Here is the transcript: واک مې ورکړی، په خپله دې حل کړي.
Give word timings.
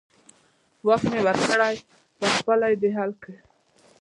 واک 0.87 1.03
مې 1.11 1.19
ورکړی، 1.25 1.75
په 2.17 2.25
خپله 2.35 2.67
دې 2.81 2.89
حل 2.97 3.11
کړي. 3.21 3.39